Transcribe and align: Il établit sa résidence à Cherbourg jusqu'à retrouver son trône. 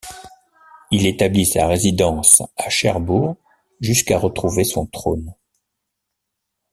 Il 0.89 1.05
établit 1.05 1.45
sa 1.45 1.67
résidence 1.67 2.41
à 2.57 2.71
Cherbourg 2.71 3.35
jusqu'à 3.81 4.17
retrouver 4.17 4.63
son 4.63 4.87
trône. 4.87 5.35